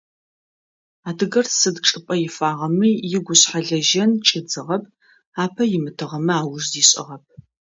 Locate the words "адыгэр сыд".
1.09-1.75